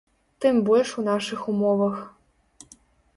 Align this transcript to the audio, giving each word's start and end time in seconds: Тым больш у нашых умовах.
Тым 0.43 0.55
больш 0.69 0.93
у 1.01 1.03
нашых 1.09 1.41
умовах. 1.53 1.99